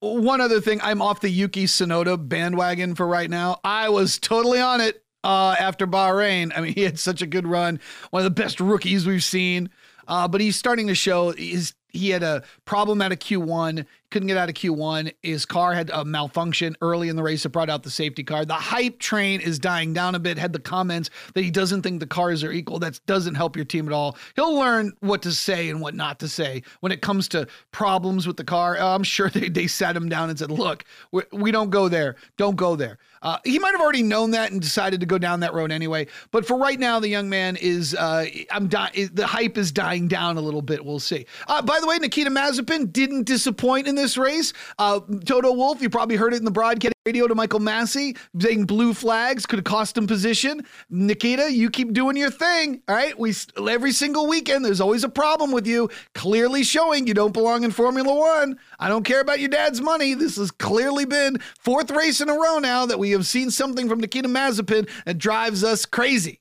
One 0.00 0.40
other 0.40 0.60
thing, 0.60 0.80
I'm 0.82 1.00
off 1.00 1.20
the 1.20 1.30
Yuki 1.30 1.64
Tsunoda 1.64 2.28
bandwagon 2.28 2.94
for 2.94 3.06
right 3.06 3.30
now. 3.30 3.60
I 3.64 3.88
was 3.88 4.18
totally 4.18 4.60
on 4.60 4.80
it 4.80 5.02
uh, 5.24 5.56
after 5.58 5.86
Bahrain. 5.86 6.52
I 6.56 6.60
mean, 6.60 6.74
he 6.74 6.82
had 6.82 6.98
such 6.98 7.22
a 7.22 7.26
good 7.26 7.46
run, 7.46 7.80
one 8.10 8.20
of 8.20 8.24
the 8.24 8.42
best 8.42 8.60
rookies 8.60 9.06
we've 9.06 9.24
seen. 9.24 9.70
Uh, 10.06 10.28
but 10.28 10.40
he's 10.40 10.56
starting 10.56 10.86
to 10.86 10.94
show 10.94 11.30
his 11.32 11.74
he 11.96 12.10
had 12.10 12.22
a 12.22 12.42
problematic 12.64 13.20
Q1 13.20 13.86
couldn't 14.10 14.28
get 14.28 14.36
out 14.36 14.48
of 14.48 14.54
Q1. 14.54 15.12
His 15.22 15.44
car 15.44 15.74
had 15.74 15.90
a 15.90 16.04
malfunction 16.04 16.76
early 16.80 17.08
in 17.08 17.16
the 17.16 17.22
race 17.22 17.42
that 17.42 17.50
brought 17.50 17.70
out 17.70 17.82
the 17.82 17.90
safety 17.90 18.24
car. 18.24 18.44
The 18.44 18.54
hype 18.54 18.98
train 18.98 19.40
is 19.40 19.58
dying 19.58 19.92
down 19.92 20.14
a 20.14 20.18
bit. 20.18 20.38
Had 20.38 20.52
the 20.52 20.58
comments 20.58 21.10
that 21.34 21.42
he 21.42 21.50
doesn't 21.50 21.82
think 21.82 22.00
the 22.00 22.06
cars 22.06 22.44
are 22.44 22.52
equal. 22.52 22.78
That 22.78 23.00
doesn't 23.06 23.34
help 23.34 23.56
your 23.56 23.64
team 23.64 23.86
at 23.86 23.92
all. 23.92 24.16
He'll 24.36 24.54
learn 24.54 24.92
what 25.00 25.22
to 25.22 25.32
say 25.32 25.68
and 25.68 25.80
what 25.80 25.94
not 25.94 26.18
to 26.20 26.28
say 26.28 26.62
when 26.80 26.92
it 26.92 27.02
comes 27.02 27.28
to 27.28 27.46
problems 27.72 28.26
with 28.26 28.36
the 28.36 28.44
car. 28.44 28.78
I'm 28.78 29.02
sure 29.02 29.30
they, 29.36 29.48
they 29.48 29.66
sat 29.66 29.96
him 29.96 30.08
down 30.08 30.30
and 30.30 30.38
said, 30.38 30.50
look, 30.50 30.84
we, 31.12 31.22
we 31.32 31.50
don't 31.50 31.70
go 31.70 31.88
there. 31.88 32.16
Don't 32.36 32.56
go 32.56 32.76
there. 32.76 32.98
Uh, 33.22 33.38
he 33.44 33.58
might 33.58 33.72
have 33.72 33.80
already 33.80 34.04
known 34.04 34.30
that 34.32 34.52
and 34.52 34.60
decided 34.60 35.00
to 35.00 35.06
go 35.06 35.18
down 35.18 35.40
that 35.40 35.52
road 35.52 35.72
anyway. 35.72 36.06
But 36.30 36.46
for 36.46 36.56
right 36.56 36.78
now, 36.78 37.00
the 37.00 37.08
young 37.08 37.28
man 37.28 37.56
is, 37.56 37.94
uh, 37.94 38.26
I'm 38.52 38.68
di- 38.68 39.08
the 39.12 39.26
hype 39.26 39.58
is 39.58 39.72
dying 39.72 40.06
down 40.06 40.36
a 40.36 40.40
little 40.40 40.62
bit. 40.62 40.84
We'll 40.84 41.00
see. 41.00 41.26
Uh, 41.48 41.60
by 41.62 41.80
the 41.80 41.88
way, 41.88 41.98
Nikita 41.98 42.30
Mazepin 42.30 42.92
didn't 42.92 43.24
disappoint 43.24 43.88
in 43.88 43.96
this 43.96 44.05
race. 44.16 44.52
Uh, 44.78 45.00
Toto 45.24 45.52
Wolff, 45.52 45.80
you 45.80 45.88
probably 45.88 46.16
heard 46.16 46.34
it 46.34 46.36
in 46.36 46.44
the 46.44 46.50
broadcast 46.50 46.92
radio 47.06 47.26
to 47.26 47.34
Michael 47.34 47.60
Masi 47.60 48.18
saying 48.38 48.66
blue 48.66 48.92
flags 48.92 49.46
could 49.46 49.64
cost 49.64 49.96
him 49.96 50.06
position. 50.06 50.66
Nikita, 50.90 51.50
you 51.50 51.70
keep 51.70 51.92
doing 51.92 52.16
your 52.16 52.30
thing. 52.30 52.82
All 52.88 52.94
right. 52.94 53.18
We 53.18 53.32
every 53.68 53.92
single 53.92 54.26
weekend, 54.26 54.64
there's 54.64 54.80
always 54.80 55.04
a 55.04 55.08
problem 55.08 55.52
with 55.52 55.66
you, 55.66 55.88
clearly 56.14 56.64
showing 56.64 57.06
you 57.06 57.14
don't 57.14 57.32
belong 57.32 57.64
in 57.64 57.70
Formula 57.70 58.12
One. 58.12 58.58
I 58.78 58.88
don't 58.88 59.04
care 59.04 59.20
about 59.20 59.40
your 59.40 59.48
dad's 59.48 59.80
money. 59.80 60.14
This 60.14 60.36
has 60.36 60.50
clearly 60.50 61.04
been 61.04 61.38
fourth 61.58 61.90
race 61.90 62.20
in 62.20 62.28
a 62.28 62.34
row 62.34 62.58
now 62.58 62.86
that 62.86 62.98
we 62.98 63.12
have 63.12 63.26
seen 63.26 63.50
something 63.50 63.88
from 63.88 64.00
Nikita 64.00 64.28
Mazepin 64.28 64.88
that 65.04 65.18
drives 65.18 65.64
us 65.64 65.86
crazy. 65.86 66.40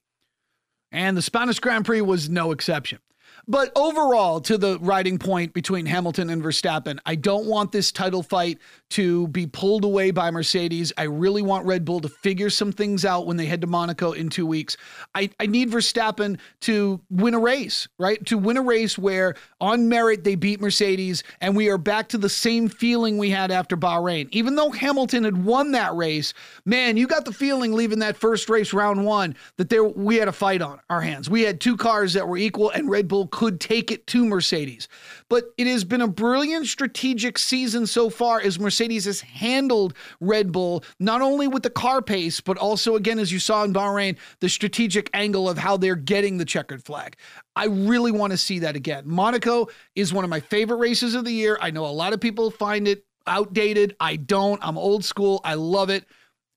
And 0.92 1.16
the 1.16 1.22
Spanish 1.22 1.60
Grand 1.60 1.86
Prix 1.86 2.02
was 2.02 2.30
no 2.30 2.52
exception. 2.52 3.00
But 3.48 3.72
overall, 3.76 4.42
to 4.42 4.58
the 4.58 4.80
riding 4.80 5.20
point 5.20 5.54
between 5.54 5.86
Hamilton 5.86 6.30
and 6.30 6.42
Verstappen, 6.42 7.00
I 7.06 7.16
don't 7.16 7.46
want 7.46 7.72
this 7.72 7.92
title 7.92 8.24
fight 8.24 8.58
to 8.92 9.28
be 9.28 9.46
pulled 9.46 9.84
away 9.84 10.12
by 10.12 10.32
Mercedes. 10.32 10.92
I 10.98 11.04
really 11.04 11.42
want 11.42 11.66
Red 11.66 11.86
Bull 11.86 12.00
to 12.02 12.10
figure 12.10 12.50
some 12.50 12.72
things 12.72 13.06
out 13.06 13.28
when 13.28 13.38
they 13.38 13.46
head 13.46 13.62
to 13.62 13.68
Monaco 13.68 14.14
in 14.14 14.30
two 14.30 14.48
weeks. 14.48 14.78
I, 15.14 15.30
I 15.40 15.46
need 15.46 15.70
Verstappen 15.70 16.40
to 16.62 17.02
win 17.10 17.34
a 17.34 17.40
race, 17.40 17.88
right? 18.00 18.24
To 18.28 18.38
win 18.38 18.58
a 18.58 18.62
race 18.62 18.98
where 18.98 19.36
on 19.62 19.90
merit 19.90 20.24
they 20.24 20.36
beat 20.36 20.60
Mercedes 20.60 21.24
and 21.42 21.56
we 21.56 21.70
are 21.70 21.78
back 21.78 22.10
to 22.10 22.18
the 22.18 22.30
same 22.30 22.68
feeling 22.68 23.18
we 23.18 23.30
had 23.30 23.52
after 23.52 23.78
Bahrain. 23.78 24.28
Even 24.32 24.56
though 24.56 24.72
Hamilton 24.72 25.24
had 25.24 25.44
won 25.44 25.72
that 25.74 25.94
race, 25.96 26.34
man, 26.66 26.98
you 26.98 27.08
got 27.08 27.26
the 27.26 27.34
feeling 27.34 27.74
leaving 27.74 28.00
that 28.00 28.18
first 28.18 28.50
race 28.50 28.74
round 28.74 29.06
one 29.06 29.36
that 29.58 29.70
there 29.70 29.84
we 29.84 30.16
had 30.16 30.28
a 30.28 30.32
fight 30.32 30.62
on 30.62 30.80
our 30.90 31.02
hands. 31.02 31.30
We 31.30 31.42
had 31.42 31.60
two 31.60 31.78
cars 31.78 32.14
that 32.14 32.28
were 32.28 32.38
equal 32.38 32.70
and 32.72 32.90
Red 32.90 33.08
Bull 33.08 33.28
could 33.36 33.60
take 33.60 33.92
it 33.92 34.08
to 34.08 34.26
Mercedes. 34.26 34.88
But 35.30 35.44
it 35.58 35.68
has 35.68 35.84
been 35.84 36.00
a 36.00 36.08
brilliant 36.08 36.68
strategic 36.68 37.38
season 37.38 37.86
so 37.86 38.10
far 38.10 38.40
as 38.40 38.58
Mercedes 38.58 39.04
has 39.04 39.20
handled 39.20 39.94
Red 40.22 40.54
Bull, 40.54 40.86
not 41.02 41.22
only 41.22 41.50
with 41.50 41.62
the 41.62 41.70
car 41.70 42.02
pace, 42.02 42.40
but 42.40 42.58
also, 42.58 42.96
again, 42.96 43.20
as 43.20 43.34
you 43.34 43.40
saw 43.40 43.66
in 43.66 43.74
Bahrain, 43.74 44.16
the 44.40 44.48
strategic 44.48 45.10
angle 45.14 45.50
of 45.50 45.58
how 45.58 45.76
they're 45.76 45.98
getting 45.98 46.38
the 46.38 46.46
checkered 46.46 46.86
flag. 46.86 47.18
I 47.58 47.66
really 47.66 48.14
want 48.14 48.32
to 48.32 48.38
see 48.38 48.60
that 48.60 48.78
again. 48.78 49.04
Monaco 49.06 49.68
is 49.96 50.14
one 50.14 50.24
of 50.24 50.30
my 50.30 50.40
favorite 50.40 50.78
races 50.78 51.14
of 51.14 51.26
the 51.26 51.34
year. 51.34 51.58
I 51.60 51.72
know 51.72 51.86
a 51.86 51.88
lot 51.88 52.14
of 52.14 52.22
people 52.22 52.50
find 52.52 52.88
it 52.88 53.04
outdated. 53.28 53.98
I 54.00 54.16
don't. 54.16 54.66
I'm 54.66 54.78
old 54.78 55.04
school. 55.04 55.42
I 55.44 55.56
love 55.56 55.90
it. 55.90 56.06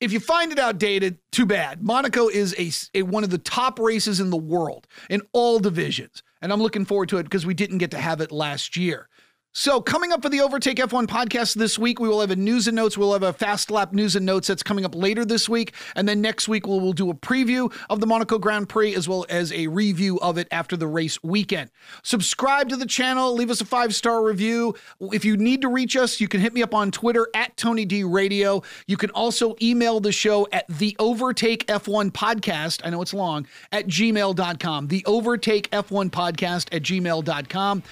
If 0.01 0.13
you 0.13 0.21
find 0.21 0.53
it 0.53 0.59
outdated, 0.59 1.19
too 1.33 1.47
bad. 1.47 1.83
Monaco 1.83 2.29
is 2.29 2.55
a, 2.59 2.99
a, 2.99 3.03
one 3.03 3.25
of 3.25 3.31
the 3.31 3.39
top 3.39 3.81
races 3.81 4.21
in 4.21 4.31
the 4.31 4.37
world 4.37 4.87
in 5.11 5.23
all 5.33 5.59
divisions, 5.59 6.23
and 6.41 6.53
I'm 6.53 6.63
looking 6.63 6.85
forward 6.85 7.09
to 7.09 7.19
it 7.19 7.25
because 7.25 7.45
we 7.45 7.55
didn't 7.55 7.79
get 7.79 7.91
to 7.91 7.99
have 7.99 8.21
it 8.21 8.31
last 8.31 8.77
year. 8.77 9.09
So, 9.55 9.81
coming 9.81 10.13
up 10.13 10.23
for 10.23 10.29
the 10.29 10.41
Overtake 10.43 10.77
F1 10.77 11.07
podcast 11.07 11.55
this 11.55 11.79
week, 11.79 11.99
we 11.99 12.07
will 12.07 12.21
have 12.21 12.31
a 12.31 12.37
news 12.37 12.69
and 12.69 12.77
notes. 12.77 12.99
We'll 12.99 13.15
have 13.15 13.23
a 13.23 13.33
fast 13.33 13.71
lap 13.71 13.95
news 13.95 14.15
and 14.15 14.27
notes 14.27 14.47
that's 14.47 14.63
coming 14.63 14.85
up 14.85 14.95
later 14.95 15.25
this 15.25 15.49
week. 15.49 15.73
And 15.97 16.07
then 16.07 16.21
next 16.21 16.49
week, 16.49 16.67
we'll, 16.67 16.81
we'll 16.81 16.93
do 16.93 17.11
a 17.11 17.15
preview 17.15 17.73
of 17.89 18.01
the 18.01 18.07
Monaco 18.07 18.39
Grand 18.39 18.69
Prix 18.69 18.95
as 18.95 19.09
well 19.09 19.25
as 19.31 19.51
a 19.53 19.67
review 19.67 20.21
of 20.21 20.37
it 20.37 20.49
after 20.53 20.77
the 20.77 20.87
race 20.87 21.21
weekend. 21.23 21.71
Subscribe 22.03 22.69
to 22.69 22.77
the 22.77 22.87
channel, 22.87 23.35
leave 23.35 23.51
us 23.51 23.61
a 23.61 23.65
five 23.65 23.95
star 23.95 24.23
review. 24.23 24.77
If 25.01 25.25
you 25.25 25.37
need 25.37 25.63
to 25.63 25.69
reach 25.69 25.97
us, 25.97 26.21
you 26.21 26.29
can 26.29 26.41
hit 26.41 26.53
me 26.53 26.63
up 26.63 26.75
on 26.75 26.91
Twitter 26.91 27.27
at 27.35 27.57
Tony 27.57 27.87
D 27.87 28.05
Radio. 28.05 28.63
You 28.87 28.99
can 28.99 29.11
also 29.11 29.57
email 29.63 29.99
the 29.99 30.13
show 30.13 30.47
at 30.53 30.69
the 30.69 30.95
Overtake 30.99 31.67
F1 31.67 32.13
podcast. 32.13 32.83
I 32.85 32.91
know 32.91 33.01
it's 33.01 33.15
long 33.15 33.47
at 33.73 33.87
gmail.com. 33.87 34.89
The 34.89 35.05
Overtake 35.07 35.71
F1 35.71 36.11
podcast 36.11 36.69
at 36.71 36.83
gmail.com. 36.83 37.83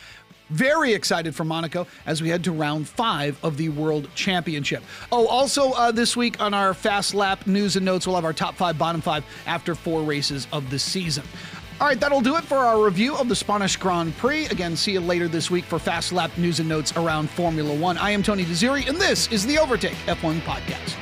Very 0.50 0.92
excited 0.92 1.34
for 1.34 1.44
Monaco 1.44 1.86
as 2.06 2.22
we 2.22 2.28
head 2.28 2.44
to 2.44 2.52
round 2.52 2.86
five 2.88 3.38
of 3.44 3.56
the 3.56 3.68
World 3.70 4.08
Championship. 4.14 4.82
Oh, 5.10 5.26
also 5.26 5.72
uh, 5.72 5.90
this 5.90 6.16
week 6.16 6.40
on 6.40 6.54
our 6.54 6.72
Fast 6.72 7.14
Lap 7.14 7.46
news 7.46 7.76
and 7.76 7.84
notes, 7.84 8.06
we'll 8.06 8.16
have 8.16 8.24
our 8.24 8.32
top 8.32 8.54
five, 8.54 8.78
bottom 8.78 9.00
five 9.00 9.24
after 9.46 9.74
four 9.74 10.02
races 10.02 10.46
of 10.52 10.70
the 10.70 10.78
season. 10.78 11.24
All 11.80 11.86
right, 11.86 11.98
that'll 12.00 12.22
do 12.22 12.36
it 12.36 12.44
for 12.44 12.56
our 12.56 12.82
review 12.82 13.16
of 13.16 13.28
the 13.28 13.36
Spanish 13.36 13.76
Grand 13.76 14.16
Prix. 14.16 14.46
Again, 14.46 14.76
see 14.76 14.92
you 14.92 15.00
later 15.00 15.28
this 15.28 15.50
week 15.50 15.64
for 15.64 15.78
Fast 15.78 16.12
Lap 16.12 16.30
news 16.38 16.58
and 16.58 16.68
notes 16.68 16.96
around 16.96 17.28
Formula 17.28 17.74
One. 17.74 17.98
I 17.98 18.12
am 18.12 18.22
Tony 18.22 18.44
Desiri, 18.44 18.88
and 18.88 18.98
this 18.98 19.30
is 19.30 19.44
the 19.44 19.58
Overtake 19.58 19.96
F1 20.06 20.40
Podcast. 20.40 20.94